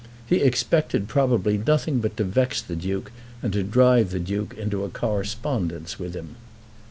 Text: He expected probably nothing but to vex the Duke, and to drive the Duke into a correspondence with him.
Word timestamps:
He 0.25 0.37
expected 0.37 1.07
probably 1.07 1.59
nothing 1.59 1.99
but 1.99 2.17
to 2.17 2.23
vex 2.23 2.59
the 2.59 2.75
Duke, 2.75 3.11
and 3.43 3.53
to 3.53 3.61
drive 3.61 4.09
the 4.09 4.17
Duke 4.19 4.55
into 4.57 4.83
a 4.83 4.89
correspondence 4.89 5.99
with 5.99 6.15
him. 6.15 6.37